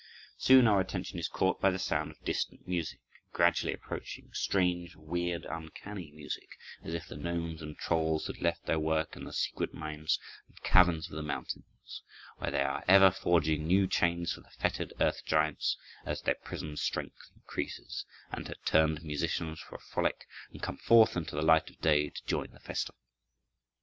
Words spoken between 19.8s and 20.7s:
frolic and